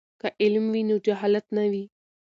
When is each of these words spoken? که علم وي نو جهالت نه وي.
که 0.21 0.27
علم 0.43 0.65
وي 0.73 0.81
نو 0.89 0.95
جهالت 1.05 1.45
نه 1.57 1.65
وي. 1.71 1.83